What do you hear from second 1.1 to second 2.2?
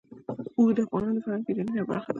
د فرهنګي پیژندنې یوه برخه ده.